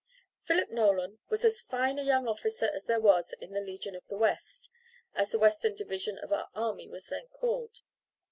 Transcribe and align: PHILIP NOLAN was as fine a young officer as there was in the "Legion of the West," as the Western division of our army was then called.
PHILIP 0.41 0.71
NOLAN 0.71 1.19
was 1.29 1.45
as 1.45 1.61
fine 1.61 1.99
a 1.99 2.03
young 2.03 2.27
officer 2.27 2.65
as 2.65 2.87
there 2.87 2.99
was 2.99 3.33
in 3.33 3.53
the 3.53 3.61
"Legion 3.61 3.95
of 3.95 4.03
the 4.07 4.17
West," 4.17 4.71
as 5.13 5.29
the 5.29 5.37
Western 5.37 5.75
division 5.75 6.17
of 6.17 6.33
our 6.33 6.49
army 6.55 6.87
was 6.87 7.05
then 7.09 7.27
called. 7.27 7.81